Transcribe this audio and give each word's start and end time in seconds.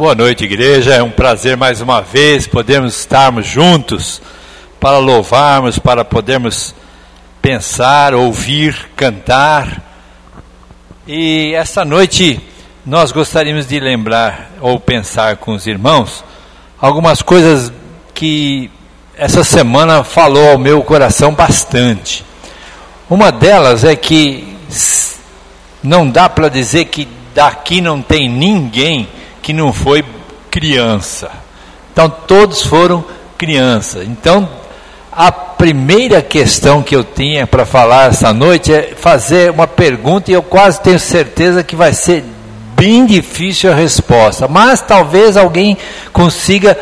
Boa 0.00 0.14
noite, 0.14 0.44
igreja. 0.44 0.94
É 0.94 1.02
um 1.02 1.10
prazer 1.10 1.58
mais 1.58 1.82
uma 1.82 2.00
vez 2.00 2.46
podermos 2.46 2.98
estarmos 2.98 3.46
juntos 3.46 4.22
para 4.80 4.96
louvarmos, 4.96 5.78
para 5.78 6.02
podermos 6.06 6.74
pensar, 7.42 8.14
ouvir, 8.14 8.88
cantar. 8.96 9.82
E 11.06 11.52
esta 11.54 11.84
noite 11.84 12.40
nós 12.86 13.12
gostaríamos 13.12 13.66
de 13.66 13.78
lembrar 13.78 14.52
ou 14.62 14.80
pensar 14.80 15.36
com 15.36 15.52
os 15.52 15.66
irmãos 15.66 16.24
algumas 16.80 17.20
coisas 17.20 17.70
que 18.14 18.70
essa 19.14 19.44
semana 19.44 20.02
falou 20.02 20.52
ao 20.52 20.58
meu 20.58 20.82
coração 20.82 21.34
bastante. 21.34 22.24
Uma 23.10 23.30
delas 23.30 23.84
é 23.84 23.94
que 23.94 24.56
não 25.82 26.08
dá 26.08 26.26
para 26.26 26.48
dizer 26.48 26.86
que 26.86 27.06
daqui 27.34 27.82
não 27.82 28.00
tem 28.00 28.30
ninguém 28.30 29.06
que 29.42 29.52
não 29.52 29.72
foi 29.72 30.04
criança. 30.50 31.30
Então 31.92 32.08
todos 32.08 32.62
foram 32.62 33.04
criança. 33.36 34.04
Então 34.04 34.48
a 35.12 35.32
primeira 35.32 36.22
questão 36.22 36.82
que 36.82 36.94
eu 36.94 37.04
tinha 37.04 37.46
para 37.46 37.66
falar 37.66 38.10
essa 38.10 38.32
noite 38.32 38.72
é 38.72 38.94
fazer 38.96 39.50
uma 39.50 39.66
pergunta 39.66 40.30
e 40.30 40.34
eu 40.34 40.42
quase 40.42 40.80
tenho 40.80 40.98
certeza 40.98 41.62
que 41.64 41.76
vai 41.76 41.92
ser 41.92 42.24
bem 42.74 43.04
difícil 43.04 43.70
a 43.70 43.74
resposta, 43.74 44.48
mas 44.48 44.80
talvez 44.80 45.36
alguém 45.36 45.76
consiga 46.12 46.78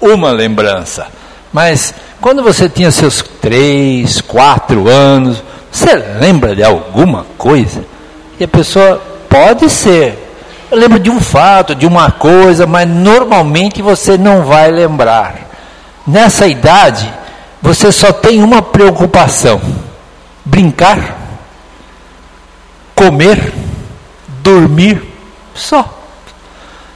uma 0.00 0.30
lembrança. 0.30 1.08
Mas 1.52 1.92
quando 2.22 2.42
você 2.42 2.68
tinha 2.68 2.90
seus 2.90 3.22
três, 3.40 4.20
quatro 4.20 4.88
anos, 4.88 5.42
você 5.70 5.94
lembra 5.94 6.56
de 6.56 6.62
alguma 6.62 7.26
coisa? 7.36 7.84
E 8.40 8.44
a 8.44 8.48
pessoa 8.48 9.02
pode 9.28 9.68
ser, 9.68 10.21
eu 10.72 10.78
lembro 10.78 10.98
de 10.98 11.10
um 11.10 11.20
fato, 11.20 11.74
de 11.74 11.84
uma 11.84 12.10
coisa, 12.10 12.66
mas 12.66 12.88
normalmente 12.88 13.82
você 13.82 14.16
não 14.16 14.42
vai 14.42 14.70
lembrar. 14.70 15.50
Nessa 16.06 16.46
idade, 16.46 17.12
você 17.60 17.92
só 17.92 18.10
tem 18.10 18.42
uma 18.42 18.62
preocupação: 18.62 19.60
brincar, 20.42 21.18
comer, 22.94 23.52
dormir, 24.42 25.02
só. 25.54 25.86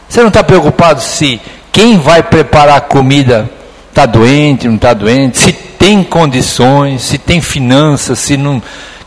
Você 0.08 0.20
não 0.20 0.28
está 0.28 0.42
preocupado 0.42 1.02
se 1.02 1.38
quem 1.70 1.98
vai 1.98 2.22
preparar 2.22 2.78
a 2.78 2.80
comida 2.80 3.50
está 3.90 4.06
doente, 4.06 4.66
não 4.66 4.76
está 4.76 4.94
doente, 4.94 5.36
se 5.36 5.52
tem 5.52 6.02
condições, 6.02 7.02
se 7.02 7.18
tem 7.18 7.42
finanças, 7.42 8.20
se 8.20 8.38
não. 8.38 8.62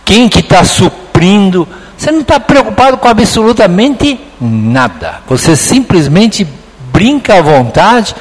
Quem 0.05 0.29
que 0.29 0.41
está 0.41 0.63
suprindo 0.63 1.67
você 1.99 2.11
não 2.11 2.21
está 2.21 2.39
preocupado 2.39 2.97
com 2.97 3.09
absolutamente 3.09 4.17
nada. 4.39 5.15
Você 5.27 5.53
simplesmente 5.53 6.47
brinca 6.93 7.39
à 7.39 7.41
vontade. 7.41 8.15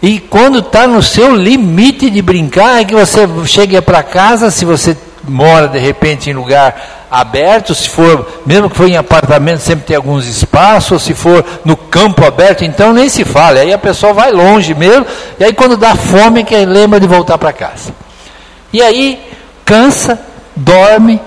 E 0.00 0.18
quando 0.18 0.60
está 0.60 0.86
no 0.86 1.02
seu 1.02 1.36
limite 1.36 2.08
de 2.08 2.22
brincar, 2.22 2.80
é 2.80 2.86
que 2.86 2.94
você 2.94 3.28
chega 3.44 3.82
para 3.82 4.02
casa, 4.02 4.50
se 4.50 4.64
você 4.64 4.96
mora 5.24 5.68
de 5.68 5.78
repente 5.78 6.30
em 6.30 6.32
lugar 6.32 7.06
aberto, 7.10 7.74
se 7.74 7.90
for, 7.90 8.42
mesmo 8.46 8.70
que 8.70 8.76
for 8.76 8.88
em 8.88 8.96
apartamento, 8.96 9.60
sempre 9.60 9.84
tem 9.84 9.96
alguns 9.96 10.26
espaços, 10.26 11.02
se 11.02 11.12
for 11.12 11.44
no 11.66 11.76
campo 11.76 12.24
aberto, 12.24 12.64
então 12.64 12.94
nem 12.94 13.10
se 13.10 13.26
fala. 13.26 13.60
Aí 13.60 13.74
a 13.74 13.78
pessoa 13.78 14.14
vai 14.14 14.32
longe 14.32 14.72
mesmo, 14.74 15.04
e 15.38 15.44
aí 15.44 15.52
quando 15.52 15.76
dá 15.76 15.94
fome, 15.94 16.44
que 16.44 16.56
lembra 16.64 16.98
de 16.98 17.06
voltar 17.06 17.36
para 17.36 17.52
casa. 17.52 17.92
E 18.72 18.80
aí 18.80 19.20
cansa, 19.66 20.18
dorme, 20.56 21.20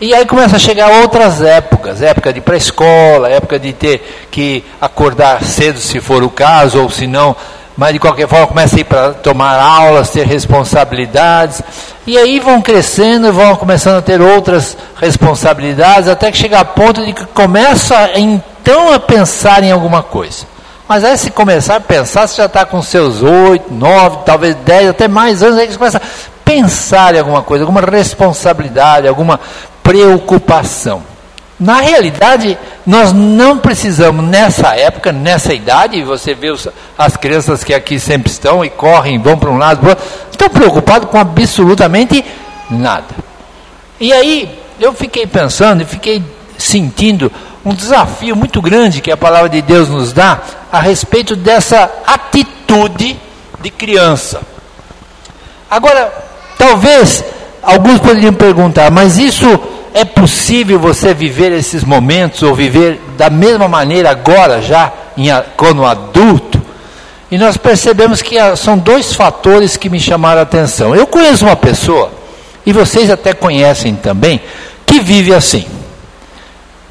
e 0.00 0.14
aí 0.14 0.24
começa 0.24 0.56
a 0.56 0.58
chegar 0.58 0.90
outras 1.02 1.42
épocas, 1.42 2.00
época 2.00 2.32
de 2.32 2.40
pré-escola, 2.40 3.28
época 3.28 3.58
de 3.58 3.72
ter 3.72 4.26
que 4.30 4.64
acordar 4.80 5.44
cedo 5.44 5.78
se 5.78 6.00
for 6.00 6.22
o 6.22 6.30
caso, 6.30 6.80
ou 6.80 6.88
se 6.88 7.06
não, 7.06 7.36
mas 7.76 7.92
de 7.92 7.98
qualquer 7.98 8.26
forma 8.26 8.46
começa 8.46 8.76
a 8.76 8.80
ir 8.80 8.84
para 8.84 9.12
tomar 9.12 9.60
aulas, 9.60 10.10
ter 10.10 10.26
responsabilidades, 10.26 11.62
e 12.06 12.16
aí 12.16 12.40
vão 12.40 12.62
crescendo, 12.62 13.32
vão 13.32 13.54
começando 13.56 13.98
a 13.98 14.02
ter 14.02 14.20
outras 14.22 14.76
responsabilidades, 14.96 16.08
até 16.08 16.30
que 16.30 16.38
chega 16.38 16.60
a 16.60 16.64
ponto 16.64 17.04
de 17.04 17.12
que 17.12 17.26
começa 17.26 18.10
então 18.16 18.92
a 18.92 18.98
pensar 18.98 19.62
em 19.62 19.70
alguma 19.70 20.02
coisa. 20.02 20.46
Mas 20.88 21.04
aí 21.04 21.16
se 21.16 21.30
começar 21.30 21.76
a 21.76 21.80
pensar, 21.80 22.26
você 22.26 22.36
já 22.36 22.46
está 22.46 22.64
com 22.64 22.82
seus 22.82 23.22
oito, 23.22 23.72
nove, 23.72 24.18
talvez 24.24 24.56
dez, 24.56 24.88
até 24.88 25.06
mais 25.06 25.42
anos, 25.42 25.58
aí 25.58 25.68
você 25.68 25.78
começa 25.78 25.98
a 25.98 26.30
pensar 26.44 27.14
em 27.14 27.18
alguma 27.18 27.42
coisa, 27.42 27.62
alguma 27.62 27.80
responsabilidade, 27.80 29.06
alguma 29.06 29.38
preocupação. 29.82 31.02
Na 31.58 31.80
realidade, 31.80 32.56
nós 32.86 33.12
não 33.12 33.58
precisamos, 33.58 34.24
nessa 34.24 34.74
época, 34.74 35.12
nessa 35.12 35.52
idade, 35.52 36.02
você 36.02 36.34
vê 36.34 36.50
os, 36.50 36.66
as 36.96 37.18
crianças 37.18 37.62
que 37.62 37.74
aqui 37.74 38.00
sempre 38.00 38.30
estão 38.30 38.64
e 38.64 38.70
correm, 38.70 39.20
vão 39.20 39.38
para 39.38 39.50
um 39.50 39.58
lado, 39.58 39.80
para 39.80 39.86
o 39.86 39.90
outro, 39.90 40.04
estão 40.30 40.48
preocupados 40.48 41.10
com 41.10 41.18
absolutamente 41.18 42.24
nada. 42.70 43.14
E 44.00 44.10
aí, 44.10 44.58
eu 44.80 44.94
fiquei 44.94 45.26
pensando 45.26 45.82
e 45.82 45.84
fiquei 45.84 46.24
sentindo 46.56 47.30
um 47.64 47.74
desafio 47.74 48.34
muito 48.34 48.62
grande 48.62 49.02
que 49.02 49.12
a 49.12 49.16
palavra 49.16 49.50
de 49.50 49.60
Deus 49.60 49.90
nos 49.90 50.14
dá 50.14 50.40
a 50.72 50.80
respeito 50.80 51.36
dessa 51.36 51.90
atitude 52.06 53.20
de 53.60 53.70
criança. 53.70 54.40
Agora, 55.70 56.12
talvez 56.56 57.22
alguns 57.62 57.98
poderiam 57.98 58.32
perguntar, 58.32 58.90
mas 58.90 59.18
isso 59.18 59.46
é 59.92 60.04
possível 60.04 60.78
você 60.78 61.12
viver 61.12 61.52
esses 61.52 61.84
momentos 61.84 62.42
ou 62.42 62.54
viver 62.54 63.00
da 63.16 63.28
mesma 63.28 63.68
maneira 63.68 64.10
agora, 64.10 64.60
já 64.62 64.92
em, 65.16 65.28
quando 65.56 65.84
adulto? 65.84 66.60
E 67.30 67.38
nós 67.38 67.56
percebemos 67.56 68.22
que 68.22 68.36
são 68.56 68.76
dois 68.76 69.14
fatores 69.14 69.76
que 69.76 69.88
me 69.88 70.00
chamaram 70.00 70.40
a 70.40 70.42
atenção. 70.42 70.96
Eu 70.96 71.06
conheço 71.06 71.44
uma 71.44 71.56
pessoa, 71.56 72.10
e 72.66 72.72
vocês 72.72 73.10
até 73.10 73.32
conhecem 73.32 73.94
também, 73.94 74.40
que 74.84 75.00
vive 75.00 75.32
assim. 75.32 75.66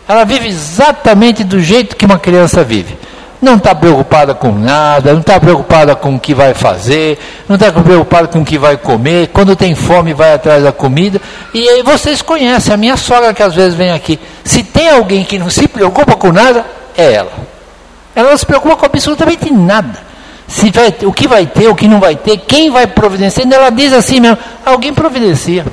Ela 0.08 0.24
vive 0.24 0.48
exatamente 0.48 1.44
do 1.44 1.60
jeito 1.60 1.96
que 1.96 2.06
uma 2.06 2.18
criança 2.18 2.64
vive 2.64 2.98
não 3.42 3.56
está 3.56 3.74
preocupada 3.74 4.34
com 4.34 4.52
nada, 4.52 5.14
não 5.14 5.22
está 5.22 5.40
preocupada 5.40 5.96
com 5.96 6.16
o 6.16 6.20
que 6.20 6.34
vai 6.34 6.54
fazer, 6.54 7.18
não 7.48 7.56
está 7.56 7.72
preocupada 7.72 8.28
com 8.28 8.42
o 8.42 8.46
que 8.46 8.58
vai 8.58 8.76
comer, 8.76 9.30
quando 9.30 9.56
tem 9.56 9.74
fome 9.76 10.14
vai 10.14 10.34
atrás 10.34 10.64
da 10.64 10.72
comida. 10.72 11.22
E 11.54 11.68
aí 11.68 11.82
vocês 11.82 12.22
conhecem, 12.22 12.74
a 12.74 12.78
minha 12.78 12.98
sogra 12.98 13.34
que 13.34 13.42
às 13.42 13.56
vezes 13.56 13.76
vem 13.76 13.92
aqui, 13.92 14.20
se 14.44 14.64
tem 14.64 14.90
alguém 14.90 15.24
que 15.24 15.40
não 15.40 15.50
se 15.50 15.68
preocupa 15.68 16.16
com 16.16 16.32
nada, 16.32 16.66
é 16.98 17.14
ela. 17.14 17.32
Ela 18.14 18.32
não 18.32 18.38
se 18.38 18.46
preocupa 18.46 18.76
com 18.76 18.86
absolutamente 18.86 19.52
nada. 19.52 20.10
Se 20.48 20.72
vai, 20.72 20.94
o 21.04 21.14
que 21.14 21.28
vai 21.28 21.46
ter, 21.46 21.68
o 21.68 21.76
que 21.76 21.88
não 21.88 22.00
vai 22.00 22.16
ter, 22.16 22.38
quem 22.38 22.72
vai 22.72 22.88
providenciar, 22.88 23.48
ela 23.52 23.70
diz 23.70 23.94
assim 23.94 24.20
mesmo, 24.20 24.38
alguém 24.66 24.94
providencia. 24.94 25.66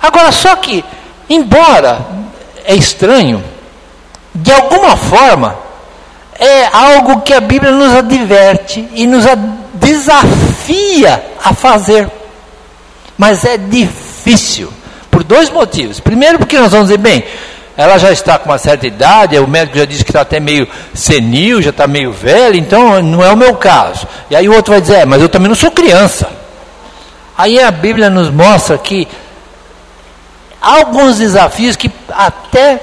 Agora, 0.00 0.30
só 0.30 0.56
que, 0.56 0.84
embora 1.28 1.98
é 2.64 2.74
estranho, 2.74 3.42
de 4.34 4.52
alguma 4.52 4.96
forma, 4.96 5.63
é 6.44 6.68
algo 6.72 7.22
que 7.22 7.32
a 7.32 7.40
Bíblia 7.40 7.72
nos 7.72 7.94
adverte 7.94 8.86
e 8.92 9.06
nos 9.06 9.24
desafia 9.74 11.24
a 11.42 11.54
fazer. 11.54 12.08
Mas 13.16 13.44
é 13.44 13.56
difícil, 13.56 14.72
por 15.10 15.24
dois 15.24 15.48
motivos. 15.48 16.00
Primeiro, 16.00 16.38
porque 16.38 16.58
nós 16.58 16.72
vamos 16.72 16.88
dizer, 16.88 16.98
bem, 16.98 17.24
ela 17.76 17.98
já 17.98 18.12
está 18.12 18.38
com 18.38 18.50
uma 18.50 18.58
certa 18.58 18.86
idade, 18.86 19.38
o 19.38 19.48
médico 19.48 19.78
já 19.78 19.84
disse 19.84 20.04
que 20.04 20.10
está 20.10 20.20
até 20.20 20.38
meio 20.38 20.68
senil, 20.92 21.62
já 21.62 21.70
está 21.70 21.86
meio 21.86 22.12
velho, 22.12 22.56
então 22.56 23.02
não 23.02 23.24
é 23.24 23.32
o 23.32 23.36
meu 23.36 23.54
caso. 23.56 24.06
E 24.30 24.36
aí 24.36 24.48
o 24.48 24.54
outro 24.54 24.72
vai 24.72 24.80
dizer, 24.80 24.96
é, 24.96 25.04
mas 25.04 25.22
eu 25.22 25.28
também 25.28 25.48
não 25.48 25.54
sou 25.54 25.70
criança. 25.70 26.28
Aí 27.36 27.58
a 27.58 27.70
Bíblia 27.70 28.10
nos 28.10 28.30
mostra 28.30 28.76
que 28.76 29.08
há 30.60 30.76
alguns 30.76 31.18
desafios 31.18 31.74
que 31.74 31.90
até 32.10 32.80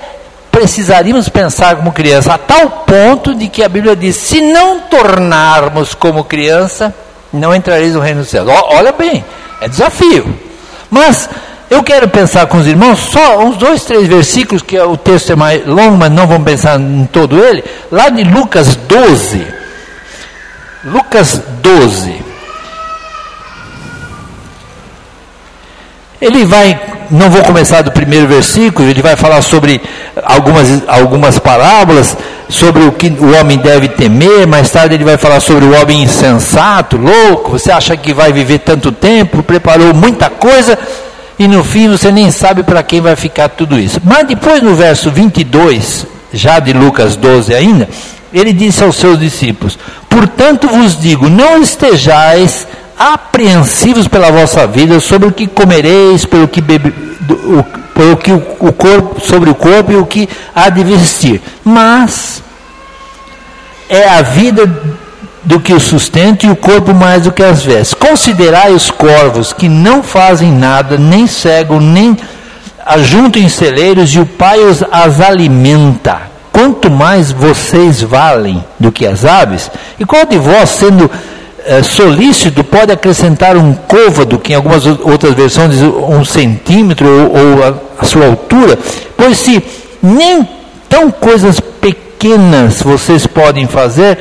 precisaríamos 0.51 1.29
pensar 1.29 1.77
como 1.77 1.91
criança, 1.91 2.33
a 2.33 2.37
tal 2.37 2.69
ponto 2.85 3.33
de 3.33 3.47
que 3.47 3.63
a 3.63 3.69
Bíblia 3.69 3.95
diz: 3.95 4.15
se 4.17 4.41
não 4.41 4.81
tornarmos 4.81 5.95
como 5.95 6.23
criança, 6.23 6.93
não 7.31 7.55
entrareis 7.55 7.93
no 7.93 8.01
reino 8.01 8.21
dos 8.21 8.29
céus. 8.29 8.47
Olha 8.47 8.91
bem, 8.91 9.23
é 9.61 9.67
desafio. 9.67 10.37
Mas 10.89 11.29
eu 11.69 11.81
quero 11.81 12.09
pensar 12.09 12.45
com 12.47 12.57
os 12.57 12.67
irmãos 12.67 12.99
só 12.99 13.39
uns 13.39 13.55
dois, 13.55 13.85
três 13.85 14.07
versículos, 14.07 14.61
que 14.61 14.77
o 14.77 14.97
texto 14.97 15.31
é 15.31 15.35
mais 15.35 15.65
longo, 15.65 15.97
mas 15.97 16.11
não 16.11 16.27
vamos 16.27 16.43
pensar 16.43 16.79
em 16.79 17.05
todo 17.05 17.41
ele, 17.41 17.63
lá 17.89 18.09
de 18.09 18.23
Lucas 18.23 18.75
12. 18.75 19.47
Lucas 20.83 21.41
12. 21.61 22.30
Ele 26.21 26.45
vai, 26.45 26.79
não 27.09 27.31
vou 27.31 27.41
começar 27.41 27.81
do 27.81 27.91
primeiro 27.91 28.27
versículo, 28.27 28.87
ele 28.87 29.01
vai 29.01 29.15
falar 29.15 29.41
sobre 29.41 29.81
algumas, 30.23 30.83
algumas 30.87 31.39
parábolas, 31.39 32.15
sobre 32.47 32.83
o 32.83 32.91
que 32.91 33.07
o 33.07 33.39
homem 33.39 33.57
deve 33.57 33.87
temer, 33.87 34.45
mais 34.45 34.69
tarde 34.69 34.93
ele 34.93 35.03
vai 35.03 35.17
falar 35.17 35.39
sobre 35.39 35.65
o 35.65 35.81
homem 35.81 36.03
insensato, 36.03 36.95
louco, 36.95 37.51
você 37.51 37.71
acha 37.71 37.97
que 37.97 38.13
vai 38.13 38.31
viver 38.31 38.59
tanto 38.59 38.91
tempo, 38.91 39.41
preparou 39.41 39.95
muita 39.95 40.29
coisa, 40.29 40.77
e 41.39 41.47
no 41.47 41.63
fim 41.63 41.89
você 41.89 42.11
nem 42.11 42.29
sabe 42.29 42.61
para 42.61 42.83
quem 42.83 43.01
vai 43.01 43.15
ficar 43.15 43.49
tudo 43.49 43.79
isso. 43.79 43.99
Mas 44.03 44.27
depois 44.27 44.61
no 44.61 44.75
verso 44.75 45.09
22, 45.09 46.05
já 46.31 46.59
de 46.59 46.71
Lucas 46.71 47.15
12 47.15 47.51
ainda, 47.55 47.89
ele 48.31 48.53
disse 48.53 48.83
aos 48.83 48.95
seus 48.95 49.19
discípulos: 49.19 49.79
Portanto 50.07 50.67
vos 50.67 50.99
digo, 50.99 51.29
não 51.29 51.59
estejais 51.59 52.67
apreensivos 52.97 54.07
pela 54.07 54.31
vossa 54.31 54.67
vida 54.67 54.99
sobre 54.99 55.27
o 55.27 55.31
que 55.31 55.47
comereis, 55.47 56.25
pelo 56.25 56.47
que 56.47 56.61
bebe, 56.61 56.91
do, 57.21 57.65
pelo 57.93 58.17
que 58.17 58.31
o, 58.31 58.43
o 58.59 58.73
corpo, 58.73 59.19
sobre 59.19 59.49
o 59.49 59.55
corpo 59.55 59.91
e 59.91 59.97
o 59.97 60.05
que 60.05 60.27
há 60.55 60.69
de 60.69 60.83
vestir. 60.83 61.41
Mas 61.63 62.41
é 63.89 64.07
a 64.07 64.21
vida 64.21 64.65
do 65.43 65.59
que 65.59 65.73
o 65.73 65.79
sustento 65.79 66.45
e 66.45 66.49
o 66.49 66.55
corpo 66.55 66.93
mais 66.93 67.23
do 67.23 67.31
que 67.31 67.43
as 67.43 67.63
vestes. 67.63 67.93
Considerai 67.93 68.71
os 68.71 68.91
corvos 68.91 69.51
que 69.53 69.67
não 69.67 70.03
fazem 70.03 70.51
nada, 70.51 70.97
nem 70.97 71.27
cegam, 71.27 71.79
nem 71.79 72.17
ajuntam 72.85 73.41
em 73.41 73.49
celeiros, 73.49 74.11
e 74.11 74.19
o 74.19 74.25
Pai 74.25 74.59
os, 74.59 74.83
as 74.91 75.19
alimenta. 75.19 76.21
Quanto 76.51 76.91
mais 76.91 77.31
vocês 77.31 78.01
valem 78.01 78.63
do 78.79 78.91
que 78.91 79.07
as 79.07 79.25
aves, 79.25 79.71
e 79.99 80.05
qual 80.05 80.25
de 80.25 80.37
vós, 80.37 80.69
sendo 80.69 81.09
é, 81.65 81.83
solícito, 81.83 82.63
pode 82.63 82.91
acrescentar 82.91 83.55
um 83.55 83.73
côvado, 83.73 84.39
que 84.39 84.53
em 84.53 84.55
algumas 84.55 84.85
outras 84.85 85.33
versões 85.33 85.71
diz 85.71 85.81
um 85.83 86.23
centímetro 86.25 87.07
ou, 87.07 87.55
ou 87.57 87.63
a, 87.63 87.73
a 87.99 88.05
sua 88.05 88.25
altura? 88.25 88.77
Pois 89.15 89.37
se 89.37 89.63
nem 90.01 90.47
tão 90.89 91.11
coisas 91.11 91.59
pequenas 91.59 92.81
vocês 92.81 93.25
podem 93.27 93.67
fazer, 93.67 94.17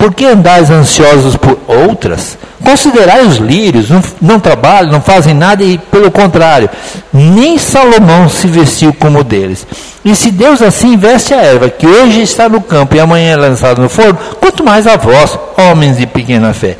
por 0.00 0.14
que 0.14 0.24
andais 0.24 0.70
ansiosos 0.70 1.36
por 1.36 1.58
outras? 1.68 2.38
Considerai 2.64 3.22
os 3.26 3.36
lírios, 3.36 3.90
não, 3.90 4.02
não, 4.18 4.40
trabalham, 4.40 4.90
não 4.90 5.00
fazem 5.02 5.34
nada 5.34 5.62
e, 5.62 5.76
pelo 5.76 6.10
contrário, 6.10 6.70
nem 7.12 7.58
Salomão 7.58 8.26
se 8.26 8.46
vestiu 8.46 8.94
como 8.94 9.22
deles. 9.22 9.66
E 10.02 10.16
se 10.16 10.30
Deus 10.30 10.62
assim 10.62 10.96
veste 10.96 11.34
a 11.34 11.42
erva, 11.42 11.68
que 11.68 11.86
hoje 11.86 12.22
está 12.22 12.48
no 12.48 12.62
campo 12.62 12.96
e 12.96 13.00
amanhã 13.00 13.32
é 13.32 13.36
lançada 13.36 13.82
no 13.82 13.90
forno, 13.90 14.18
quanto 14.40 14.64
mais 14.64 14.86
a 14.86 14.96
vós, 14.96 15.38
homens 15.58 15.98
de 15.98 16.06
pequena 16.06 16.54
fé. 16.54 16.78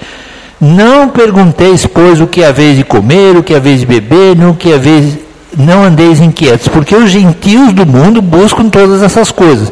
Não 0.58 1.10
pergunteis, 1.10 1.84
pois, 1.84 2.22
o 2.22 2.26
que 2.26 2.42
é 2.42 2.50
vez 2.50 2.78
de 2.78 2.84
comer, 2.84 3.36
o 3.36 3.42
que 3.42 3.52
é 3.52 3.60
vez 3.60 3.80
de 3.80 3.86
beber, 3.86 4.34
no 4.34 4.54
que 4.54 4.72
é 4.72 4.78
vez, 4.78 5.18
não 5.58 5.84
andeis 5.84 6.20
inquietos, 6.20 6.68
porque 6.68 6.94
os 6.96 7.10
gentios 7.10 7.74
do 7.74 7.84
mundo 7.84 8.22
buscam 8.22 8.70
todas 8.70 9.02
essas 9.02 9.30
coisas 9.30 9.70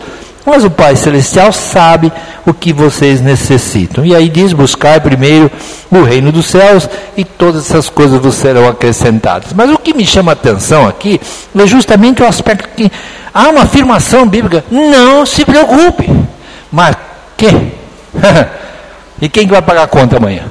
mas 0.49 0.65
o 0.65 0.71
Pai 0.71 0.97
Celestial 0.97 1.53
sabe 1.53 2.13
o 2.47 2.55
que 2.55 2.73
vocês 2.73 3.21
necessitam. 3.21 4.05
E 4.05 4.15
aí 4.15 4.29
diz: 4.29 4.53
buscar 4.53 5.01
primeiro 5.01 5.51
o 5.91 6.03
reino 6.03 6.33
dos 6.33 6.47
céus 6.47 6.89
e 7.17 7.25
todas 7.25 7.67
essas 7.67 7.89
coisas 7.89 8.21
vos 8.21 8.35
serão 8.35 8.69
acrescentadas. 8.69 9.53
Mas 9.55 9.71
o 9.71 9.79
que 9.79 9.95
me 9.95 10.07
chama 10.07 10.33
a 10.33 10.35
atenção 10.35 10.87
aqui 10.87 11.21
é 11.57 11.67
justamente 11.67 12.23
o 12.23 12.27
aspecto 12.27 12.69
que 12.77 12.91
há 13.33 13.49
uma 13.49 13.63
afirmação 13.63 14.27
bíblica: 14.27 14.65
não 14.71 15.25
se 15.25 15.45
preocupe. 15.45 16.11
Mas 16.71 16.97
quem? 17.37 17.73
e 19.21 19.29
quem 19.29 19.47
vai 19.47 19.63
pagar 19.63 19.85
a 19.85 19.89
conta 19.89 20.17
amanhã? 20.17 20.43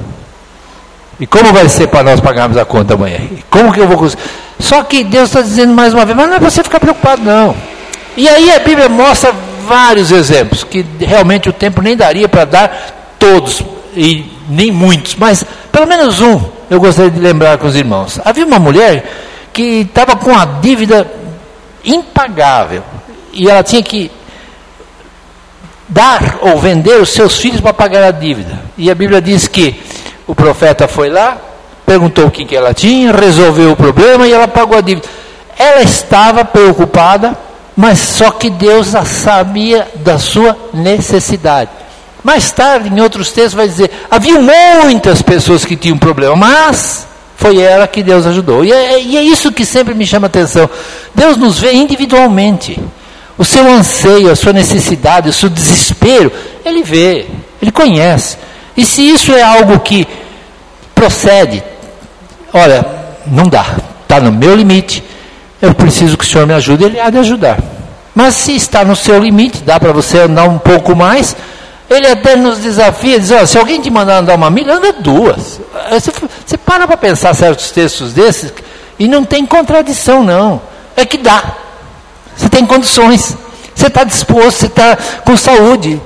E 1.19 1.25
como 1.25 1.51
vai 1.51 1.67
ser 1.67 1.87
para 1.87 2.03
nós 2.03 2.19
pagarmos 2.19 2.57
a 2.57 2.65
conta 2.65 2.93
amanhã? 2.93 3.17
E 3.31 3.43
como 3.49 3.73
que 3.73 3.79
eu 3.79 3.87
vou 3.87 3.97
conseguir? 3.97 4.21
Só 4.59 4.83
que 4.83 5.03
Deus 5.03 5.29
está 5.29 5.41
dizendo 5.41 5.73
mais 5.73 5.93
uma 5.93 6.05
vez, 6.05 6.15
mas 6.15 6.29
não 6.29 6.35
é 6.35 6.39
você 6.39 6.63
ficar 6.63 6.79
preocupado, 6.79 7.23
não. 7.23 7.55
E 8.15 8.27
aí 8.27 8.51
a 8.51 8.59
Bíblia 8.59 8.89
mostra 8.89 9.31
vários 9.67 10.11
exemplos, 10.11 10.63
que 10.63 10.85
realmente 10.99 11.49
o 11.49 11.53
tempo 11.53 11.81
nem 11.81 11.95
daria 11.95 12.27
para 12.27 12.45
dar 12.45 13.15
todos, 13.19 13.61
e 13.95 14.31
nem 14.47 14.71
muitos, 14.71 15.15
mas 15.15 15.45
pelo 15.71 15.85
menos 15.85 16.21
um 16.21 16.39
eu 16.69 16.79
gostaria 16.79 17.11
de 17.11 17.19
lembrar 17.19 17.57
com 17.57 17.67
os 17.67 17.75
irmãos. 17.75 18.19
Havia 18.23 18.45
uma 18.45 18.59
mulher 18.59 19.05
que 19.51 19.81
estava 19.81 20.15
com 20.15 20.35
a 20.35 20.45
dívida 20.45 21.09
impagável, 21.83 22.83
e 23.33 23.49
ela 23.49 23.63
tinha 23.63 23.83
que 23.83 24.09
dar 25.87 26.39
ou 26.41 26.57
vender 26.57 27.01
os 27.01 27.09
seus 27.09 27.37
filhos 27.39 27.61
para 27.61 27.73
pagar 27.73 28.03
a 28.03 28.11
dívida. 28.11 28.59
E 28.77 28.89
a 28.89 28.95
Bíblia 28.95 29.21
diz 29.21 29.47
que 29.47 29.81
o 30.25 30.35
profeta 30.35 30.87
foi 30.87 31.09
lá, 31.09 31.37
perguntou 31.85 32.27
o 32.27 32.31
que, 32.31 32.45
que 32.45 32.55
ela 32.55 32.73
tinha, 32.73 33.11
resolveu 33.11 33.71
o 33.71 33.75
problema 33.75 34.27
e 34.27 34.33
ela 34.33 34.47
pagou 34.47 34.77
a 34.77 34.81
dívida. 34.81 35.07
Ela 35.57 35.81
estava 35.81 36.43
preocupada 36.45 37.46
mas 37.77 37.99
só 37.99 38.31
que 38.31 38.49
Deus 38.49 38.87
sabia 39.05 39.87
da 39.97 40.17
sua 40.17 40.57
necessidade. 40.73 41.69
Mais 42.23 42.51
tarde, 42.51 42.89
em 42.89 42.99
outros 42.99 43.31
textos, 43.31 43.53
vai 43.53 43.67
dizer: 43.67 43.91
havia 44.09 44.39
muitas 44.39 45.21
pessoas 45.21 45.63
que 45.63 45.75
tinham 45.75 45.95
problema, 45.95 46.35
mas 46.35 47.07
foi 47.37 47.59
ela 47.61 47.87
que 47.87 48.01
Deus 48.01 48.25
ajudou. 48.25 48.65
E 48.65 48.73
é, 48.73 48.99
e 48.99 49.15
é 49.15 49.21
isso 49.21 49.51
que 49.51 49.63
sempre 49.63 49.93
me 49.93 50.07
chama 50.07 50.25
a 50.25 50.27
atenção. 50.27 50.67
Deus 51.13 51.37
nos 51.37 51.59
vê 51.59 51.71
individualmente. 51.73 52.79
O 53.37 53.45
seu 53.45 53.71
anseio, 53.71 54.31
a 54.31 54.35
sua 54.35 54.51
necessidade, 54.51 55.29
o 55.29 55.33
seu 55.33 55.47
desespero, 55.47 56.31
Ele 56.65 56.81
vê, 56.81 57.27
Ele 57.61 57.71
conhece. 57.71 58.35
E 58.75 58.83
se 58.83 59.07
isso 59.07 59.31
é 59.31 59.43
algo 59.43 59.79
que 59.81 60.07
procede, 60.95 61.63
olha, 62.51 62.83
não 63.27 63.47
dá, 63.47 63.77
está 64.01 64.19
no 64.19 64.31
meu 64.31 64.55
limite, 64.55 65.03
eu 65.61 65.73
preciso 65.73 66.17
que 66.17 66.23
o 66.23 66.27
Senhor 66.27 66.45
me 66.45 66.53
ajude, 66.53 66.83
Ele 66.83 66.99
há 66.99 67.09
de 67.09 67.17
ajudar. 67.17 67.57
Mas 68.13 68.35
se 68.35 68.55
está 68.55 68.83
no 68.83 68.95
seu 68.95 69.19
limite, 69.19 69.63
dá 69.63 69.79
para 69.79 69.91
você 69.91 70.19
andar 70.19 70.45
um 70.45 70.57
pouco 70.57 70.95
mais, 70.95 71.35
Ele 71.89 72.07
até 72.07 72.35
nos 72.35 72.59
desafia, 72.59 73.19
diz, 73.19 73.31
se 73.49 73.57
alguém 73.57 73.81
te 73.81 73.89
mandar 73.89 74.19
andar 74.19 74.35
uma 74.35 74.49
milha, 74.49 74.75
anda 74.75 74.93
duas. 74.93 75.59
Você, 75.91 76.11
você 76.45 76.57
para 76.57 76.87
para 76.87 76.97
pensar 76.97 77.33
certos 77.33 77.71
textos 77.71 78.13
desses, 78.13 78.53
e 78.99 79.07
não 79.07 79.23
tem 79.23 79.45
contradição 79.45 80.23
não. 80.23 80.61
É 80.95 81.05
que 81.05 81.17
dá. 81.17 81.55
Você 82.35 82.49
tem 82.49 82.65
condições. 82.65 83.37
Você 83.75 83.87
está 83.87 84.03
disposto, 84.03 84.59
você 84.59 84.65
está 84.65 84.97
com 85.23 85.37
saúde. 85.37 86.01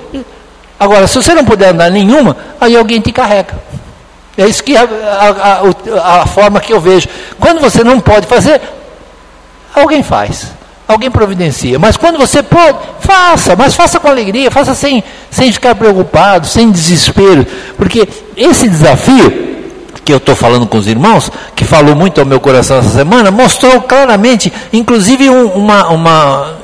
Agora, 0.78 1.06
se 1.06 1.14
você 1.14 1.32
não 1.32 1.44
puder 1.44 1.70
andar 1.70 1.90
nenhuma, 1.90 2.36
aí 2.60 2.76
alguém 2.76 3.00
te 3.00 3.12
carrega. 3.12 3.54
É 4.36 4.46
isso 4.46 4.62
que 4.62 4.76
a, 4.76 4.82
a, 4.82 5.60
a, 6.00 6.22
a 6.22 6.26
forma 6.26 6.60
que 6.60 6.72
eu 6.72 6.80
vejo. 6.80 7.08
Quando 7.38 7.60
você 7.60 7.82
não 7.82 8.00
pode 8.00 8.26
fazer, 8.26 8.60
Alguém 9.74 10.02
faz, 10.02 10.52
alguém 10.86 11.10
providencia. 11.10 11.78
Mas 11.78 11.96
quando 11.96 12.18
você 12.18 12.42
pode, 12.42 12.78
faça, 13.00 13.56
mas 13.56 13.74
faça 13.74 13.98
com 13.98 14.08
alegria, 14.08 14.50
faça 14.50 14.74
sem, 14.74 15.02
sem 15.30 15.50
ficar 15.52 15.74
preocupado, 15.74 16.46
sem 16.46 16.70
desespero. 16.70 17.46
Porque 17.76 18.08
esse 18.36 18.68
desafio 18.68 19.52
que 20.04 20.12
eu 20.12 20.16
estou 20.16 20.34
falando 20.34 20.66
com 20.66 20.78
os 20.78 20.86
irmãos, 20.86 21.30
que 21.54 21.64
falou 21.64 21.94
muito 21.94 22.20
ao 22.20 22.26
meu 22.26 22.40
coração 22.40 22.78
essa 22.78 22.90
semana, 22.90 23.30
mostrou 23.30 23.80
claramente, 23.82 24.52
inclusive 24.72 25.30
um, 25.30 25.46
uma, 25.46 25.88
uma, 25.88 26.54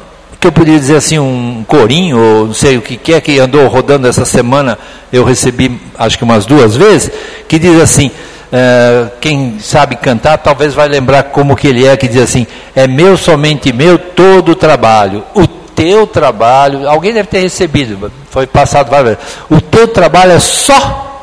que 0.41 0.47
eu 0.47 0.53
poderia 0.53 0.79
dizer 0.79 0.97
assim, 0.97 1.19
um 1.19 1.65
corinho, 1.67 2.19
ou 2.19 2.47
não 2.49 2.55
sei 2.55 2.77
o 2.79 2.83
que, 2.83 2.97
que 2.97 3.15
é, 3.15 3.21
que 3.21 3.39
andou 3.39 3.67
rodando 3.69 4.09
essa 4.09 4.25
semana, 4.25 4.79
eu 5.13 5.25
recebi 5.25 5.81
acho 5.97 6.19
que 6.19 6.25
umas 6.25 6.47
duas 6.47 6.77
vezes, 6.77 7.11
que 7.47 7.59
diz 7.59 7.81
assim, 7.81 8.11
Uh, 8.51 9.11
quem 9.21 9.59
sabe 9.61 9.95
cantar 9.97 10.39
talvez 10.39 10.73
vai 10.73 10.89
lembrar 10.89 11.25
como 11.25 11.55
que 11.55 11.69
ele 11.69 11.87
é, 11.87 11.99
que 11.99 12.09
diz 12.09 12.23
assim, 12.23 12.47
é 12.75 12.87
meu, 12.87 13.15
somente 13.15 13.75
meu, 13.75 13.99
todo 13.99 14.53
o 14.53 14.55
trabalho, 14.55 15.23
o 15.35 15.47
teu 15.47 16.07
trabalho, 16.07 16.89
alguém 16.89 17.13
deve 17.13 17.29
ter 17.29 17.41
recebido, 17.41 18.11
foi 18.31 18.47
passado 18.47 18.91
várias 18.91 19.19
vezes, 19.19 19.35
o 19.51 19.61
teu 19.61 19.87
trabalho 19.87 20.33
é 20.33 20.41
só 20.41 21.21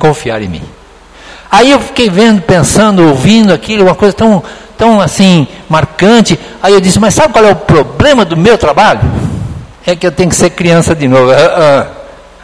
confiar 0.00 0.42
em 0.42 0.48
mim. 0.48 0.62
Aí 1.50 1.70
eu 1.70 1.80
fiquei 1.80 2.10
vendo, 2.10 2.42
pensando, 2.42 3.06
ouvindo 3.06 3.52
aquilo, 3.52 3.84
uma 3.84 3.94
coisa 3.94 4.12
tão, 4.12 4.42
tão 4.76 5.00
assim, 5.00 5.46
marcante, 5.68 6.38
aí 6.62 6.74
eu 6.74 6.80
disse, 6.80 6.98
mas 6.98 7.14
sabe 7.14 7.32
qual 7.32 7.44
é 7.44 7.52
o 7.52 7.56
problema 7.56 8.24
do 8.24 8.36
meu 8.36 8.58
trabalho? 8.58 9.00
É 9.86 9.96
que 9.96 10.06
eu 10.06 10.12
tenho 10.12 10.28
que 10.28 10.36
ser 10.36 10.50
criança 10.50 10.94
de 10.94 11.08
novo, 11.08 11.30
ah, 11.30 11.86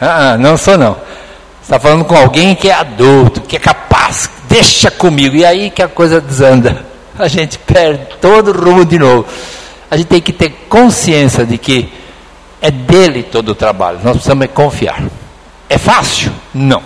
ah, 0.01 0.31
ah, 0.31 0.37
não 0.37 0.57
sou 0.57 0.77
não, 0.77 0.95
está 1.65 1.79
falando 1.79 2.05
com 2.05 2.15
alguém 2.15 2.55
que 2.55 2.69
é 2.69 2.73
adulto, 2.73 3.41
que 3.41 3.55
é 3.57 3.59
capaz 3.59 3.95
paz, 4.05 4.29
deixa 4.47 4.91
comigo. 4.91 5.35
E 5.35 5.45
aí 5.45 5.69
que 5.69 5.81
a 5.81 5.87
coisa 5.87 6.21
desanda. 6.21 6.85
A 7.17 7.27
gente 7.27 7.57
perde 7.57 8.07
todo 8.19 8.49
o 8.51 8.61
rumo 8.65 8.85
de 8.85 8.99
novo. 8.99 9.25
A 9.89 9.95
gente 9.95 10.07
tem 10.07 10.21
que 10.21 10.33
ter 10.33 10.65
consciência 10.67 11.45
de 11.45 11.57
que 11.57 11.89
é 12.61 12.69
dele 12.69 13.23
todo 13.23 13.49
o 13.49 13.55
trabalho. 13.55 13.99
Nós 14.03 14.13
precisamos 14.13 14.43
é 14.43 14.47
confiar. 14.47 15.01
É 15.69 15.77
fácil? 15.77 16.31
Não. 16.53 16.83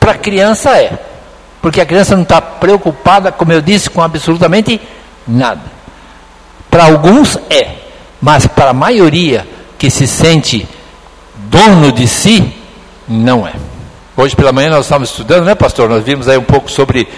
Para 0.00 0.12
a 0.12 0.18
criança 0.18 0.76
é. 0.76 0.98
Porque 1.60 1.80
a 1.80 1.86
criança 1.86 2.16
não 2.16 2.24
está 2.24 2.40
preocupada, 2.40 3.30
como 3.30 3.52
eu 3.52 3.60
disse, 3.62 3.88
com 3.88 4.02
absolutamente 4.02 4.80
nada. 5.28 5.62
Para 6.68 6.86
alguns 6.86 7.38
é. 7.48 7.76
Mas 8.20 8.48
para 8.48 8.70
a 8.70 8.74
maioria 8.74 9.46
que 9.78 9.88
se 9.88 10.08
sente 10.08 10.66
dono 11.48 11.92
de 11.92 12.08
si, 12.08 12.61
não 13.08 13.46
é. 13.46 13.52
Hoje 14.16 14.36
pela 14.36 14.52
manhã 14.52 14.70
nós 14.70 14.84
estávamos 14.84 15.10
estudando, 15.10 15.44
né, 15.44 15.54
pastor? 15.54 15.88
Nós 15.88 16.04
vimos 16.04 16.28
aí 16.28 16.36
um 16.36 16.42
pouco 16.42 16.70
sobre 16.70 17.08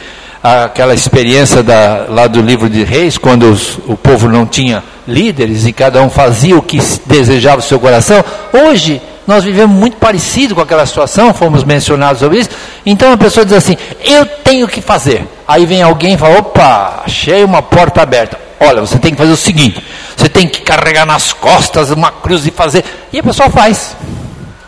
aquela 0.43 0.93
experiência 0.93 1.63
da, 1.63 2.07
lá 2.09 2.27
do 2.27 2.43
livro 2.43 2.69
de 2.69 2.85
Reis, 2.85 3.17
quando 3.17 3.51
os, 3.51 3.79
o 3.87 3.97
povo 3.97 4.29
não 4.29 4.47
tinha 4.47 4.85
líderes 5.09 5.67
e 5.67 5.73
cada 5.73 6.03
um 6.03 6.11
fazia 6.11 6.57
o 6.57 6.63
que 6.63 6.79
desejava 7.07 7.61
o 7.61 7.63
seu 7.63 7.81
coração. 7.81 8.23
Hoje 8.53 9.01
nós 9.27 9.43
vivemos 9.43 9.75
muito 9.75 9.97
parecido 9.97 10.55
com 10.55 10.61
aquela 10.61 10.85
situação, 10.85 11.33
fomos 11.33 11.65
mencionados 11.65 12.21
sobre 12.21 12.41
isso. 12.41 12.51
Então 12.85 13.13
a 13.13 13.17
pessoa 13.17 13.45
diz 13.45 13.55
assim: 13.55 13.77
Eu 14.03 14.27
tenho 14.27 14.69
que 14.69 14.83
fazer. 14.83 15.27
Aí 15.49 15.65
vem 15.65 15.83
alguém 15.83 16.15
e 16.15 16.19
fala: 16.19 16.39
Opa, 16.39 17.03
achei 17.07 17.43
uma 17.43 17.63
porta 17.63 18.03
aberta. 18.03 18.39
Olha, 18.61 18.81
você 18.81 18.99
tem 18.99 19.13
que 19.13 19.19
fazer 19.19 19.33
o 19.33 19.37
seguinte: 19.37 19.83
você 20.17 20.29
tem 20.29 20.47
que 20.47 20.61
carregar 20.61 21.07
nas 21.07 21.33
costas 21.33 21.91
uma 21.91 22.11
cruz 22.11 22.47
e 22.47 22.51
fazer. 22.51 22.85
E 23.13 23.19
a 23.19 23.23
pessoa 23.23 23.49
faz. 23.49 23.97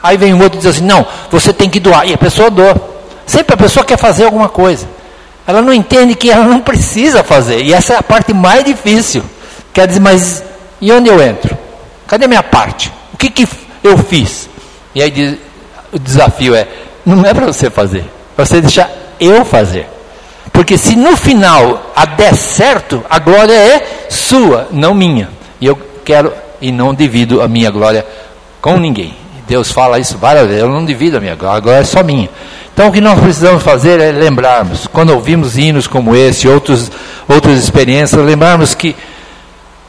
Aí 0.07 0.17
vem 0.17 0.33
o 0.33 0.43
outro 0.43 0.59
e 0.59 0.63
diz 0.63 0.71
assim: 0.71 0.85
não, 0.85 1.05
você 1.31 1.53
tem 1.53 1.69
que 1.69 1.81
doar. 1.81 2.07
E 2.07 2.15
a 2.15 2.19
pessoa 2.19 2.51
doa. 2.51 2.75
Sempre 3.27 3.55
a 3.55 3.57
pessoa 3.57 3.85
quer 3.85 3.99
fazer 3.99 4.25
alguma 4.25 4.49
coisa. 4.49 4.89
Ela 5.47 5.61
não 5.61 5.73
entende 5.73 6.15
que 6.15 6.31
ela 6.31 6.45
não 6.45 6.61
precisa 6.61 7.25
fazer. 7.25 7.63
E 7.63 7.73
essa 7.73 7.95
é 7.95 7.97
a 7.97 8.03
parte 8.03 8.33
mais 8.33 8.65
difícil. 8.65 9.23
Quer 9.73 9.89
dizer, 9.89 10.01
mas 10.01 10.43
e 10.81 10.93
onde 10.93 11.09
eu 11.09 11.21
entro? 11.21 11.57
Cadê 12.07 12.27
minha 12.27 12.43
parte? 12.43 12.93
O 13.13 13.17
que, 13.17 13.31
que 13.31 13.49
eu 13.83 13.99
fiz? 13.99 14.49
E 14.95 15.03
aí 15.03 15.11
diz, 15.11 15.39
o 15.93 15.99
desafio 15.99 16.55
é: 16.55 16.69
não 17.05 17.25
é 17.25 17.35
para 17.35 17.47
você 17.47 17.69
fazer, 17.69 18.01
é 18.01 18.05
para 18.37 18.45
você 18.47 18.61
deixar 18.61 18.91
eu 19.19 19.45
fazer. 19.45 19.89
Porque 20.53 20.79
se 20.79 20.95
no 20.97 21.17
final 21.17 21.93
a 21.95 22.05
der 22.05 22.35
certo, 22.35 23.05
a 23.11 23.19
glória 23.19 23.53
é 23.53 24.09
sua, 24.09 24.69
não 24.71 24.95
minha. 24.95 25.29
E 25.61 25.67
eu 25.67 25.77
quero 26.05 26.33
e 26.61 26.71
não 26.71 26.95
divido 26.95 27.43
a 27.43 27.49
minha 27.49 27.71
glória 27.71 28.07
com 28.61 28.77
ninguém. 28.79 29.26
Deus 29.47 29.71
fala 29.71 29.99
isso 29.99 30.19
várias 30.19 30.47
vezes, 30.47 30.63
eu 30.63 30.69
não 30.69 30.85
divido 30.85 31.17
a 31.17 31.21
minha 31.21 31.35
glória, 31.35 31.59
a 31.59 31.61
glória 31.61 31.81
é 31.81 31.85
só 31.85 32.03
minha. 32.03 32.29
Então 32.73 32.89
o 32.89 32.93
que 32.93 33.01
nós 33.01 33.19
precisamos 33.19 33.63
fazer 33.63 34.01
é 34.01 34.13
lembrarmos, 34.13 34.87
quando 34.87 35.11
ouvimos 35.11 35.57
hinos 35.57 35.87
como 35.87 36.15
esse, 36.15 36.47
outros, 36.49 36.91
outras 37.29 37.59
experiências, 37.59 38.23
lembrarmos 38.23 38.75
que 38.75 38.95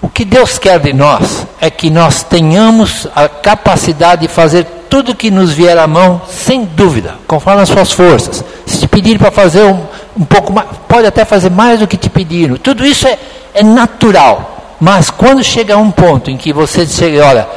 o 0.02 0.08
que 0.08 0.24
Deus 0.24 0.58
quer 0.58 0.80
de 0.80 0.94
nós 0.94 1.46
é 1.60 1.70
que 1.70 1.90
nós 1.90 2.24
tenhamos 2.24 3.08
a 3.16 3.28
capacidade 3.28 4.22
de 4.22 4.28
fazer 4.28 4.66
tudo 4.90 5.16
que 5.16 5.32
nos 5.32 5.52
vier 5.52 5.78
à 5.78 5.88
mão, 5.88 6.22
sem 6.30 6.64
dúvida, 6.64 7.16
conforme 7.28 7.62
as 7.62 7.70
suas 7.70 7.92
forças. 7.92 8.44
Se 8.66 8.80
te 8.80 8.88
pedirem 8.88 9.18
para 9.18 9.32
fazer 9.32 9.64
um, 9.64 9.84
um 10.16 10.24
pouco 10.24 10.54
mais, 10.54 10.68
pode 10.88 11.08
até 11.08 11.26
fazer 11.26 11.50
mais 11.50 11.80
do 11.80 11.88
que 11.88 11.98
te 11.98 12.10
pediram. 12.10 12.56
Tudo 12.58 12.86
isso 12.86 13.08
é, 13.08 13.18
é 13.54 13.64
natural. 13.64 14.76
Mas 14.80 15.10
quando 15.10 15.44
chega 15.44 15.74
a 15.74 15.78
um 15.78 15.92
ponto 15.92 16.30
em 16.30 16.38
que 16.38 16.54
você 16.54 16.86
chega, 16.86 17.26
olha, 17.26 17.48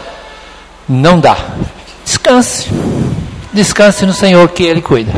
não 0.88 1.20
dá, 1.20 1.36
descanse. 2.30 2.70
Descanse 3.52 4.06
no 4.06 4.12
Senhor 4.12 4.48
que 4.50 4.62
Ele 4.62 4.80
cuida. 4.80 5.12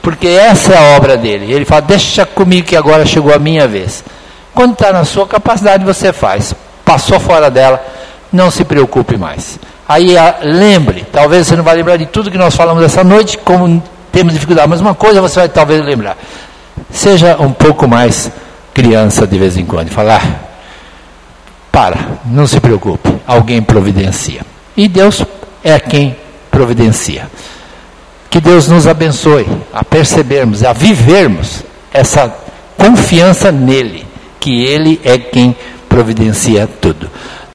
Porque 0.00 0.26
essa 0.28 0.72
é 0.72 0.78
a 0.78 0.96
obra 0.96 1.16
dele. 1.16 1.52
Ele 1.52 1.64
fala, 1.64 1.82
deixa 1.82 2.24
comigo 2.24 2.66
que 2.66 2.76
agora 2.76 3.04
chegou 3.04 3.34
a 3.34 3.38
minha 3.38 3.68
vez. 3.68 4.02
Quando 4.54 4.72
está 4.72 4.92
na 4.92 5.04
sua 5.04 5.26
capacidade, 5.26 5.84
você 5.84 6.12
faz. 6.12 6.54
Passou 6.84 7.20
fora 7.20 7.50
dela, 7.50 7.84
não 8.32 8.50
se 8.50 8.64
preocupe 8.64 9.18
mais. 9.18 9.58
Aí 9.86 10.14
lembre, 10.42 11.06
talvez 11.12 11.46
você 11.46 11.56
não 11.56 11.64
vai 11.64 11.76
lembrar 11.76 11.96
de 11.96 12.06
tudo 12.06 12.30
que 12.30 12.38
nós 12.38 12.56
falamos 12.56 12.82
essa 12.82 13.04
noite, 13.04 13.36
como 13.38 13.82
temos 14.10 14.32
dificuldade, 14.32 14.68
mas 14.68 14.80
uma 14.80 14.94
coisa 14.94 15.20
você 15.20 15.40
vai 15.40 15.48
talvez 15.48 15.84
lembrar. 15.84 16.16
Seja 16.90 17.36
um 17.38 17.52
pouco 17.52 17.86
mais 17.86 18.30
criança 18.72 19.26
de 19.26 19.38
vez 19.38 19.56
em 19.56 19.66
quando. 19.66 19.90
Falar, 19.90 20.22
para, 21.70 21.98
não 22.24 22.46
se 22.46 22.60
preocupe, 22.60 23.14
alguém 23.26 23.60
providencia. 23.60 24.42
E 24.76 24.88
Deus 24.88 25.24
é 25.62 25.78
quem 25.78 26.16
providencia. 26.58 27.30
Que 28.28 28.40
Deus 28.40 28.66
nos 28.66 28.88
abençoe 28.88 29.46
a 29.72 29.84
percebermos, 29.84 30.64
a 30.64 30.72
vivermos 30.72 31.62
essa 31.92 32.34
confiança 32.76 33.52
nele 33.52 34.04
que 34.40 34.64
Ele 34.64 35.00
é 35.04 35.16
quem 35.18 35.56
providencia 35.88 36.68
tudo. 36.80 37.08